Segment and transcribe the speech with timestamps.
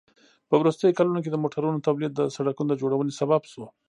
[0.49, 3.65] په وروستیو کلونو کې د موټرونو تولید د سړکونو د جوړونې سبب شو.